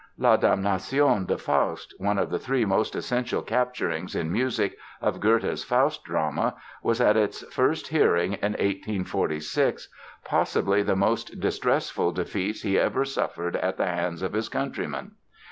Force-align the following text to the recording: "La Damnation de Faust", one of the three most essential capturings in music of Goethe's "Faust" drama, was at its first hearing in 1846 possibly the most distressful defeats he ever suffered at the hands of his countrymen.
"La 0.17 0.35
Damnation 0.35 1.27
de 1.27 1.37
Faust", 1.37 1.93
one 1.99 2.17
of 2.17 2.31
the 2.31 2.39
three 2.39 2.65
most 2.65 2.95
essential 2.95 3.43
capturings 3.43 4.15
in 4.15 4.31
music 4.31 4.75
of 4.99 5.19
Goethe's 5.19 5.63
"Faust" 5.63 6.03
drama, 6.05 6.55
was 6.81 6.99
at 6.99 7.15
its 7.15 7.43
first 7.53 7.89
hearing 7.89 8.33
in 8.33 8.53
1846 8.53 9.89
possibly 10.25 10.81
the 10.81 10.95
most 10.95 11.39
distressful 11.39 12.11
defeats 12.11 12.63
he 12.63 12.79
ever 12.79 13.05
suffered 13.05 13.55
at 13.57 13.77
the 13.77 13.85
hands 13.85 14.23
of 14.23 14.33
his 14.33 14.49
countrymen. 14.49 15.11